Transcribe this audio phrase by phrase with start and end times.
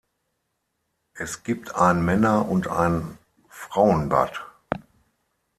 [1.13, 3.19] Es gibt ein Männer- und ein
[3.49, 4.41] Frauenbad.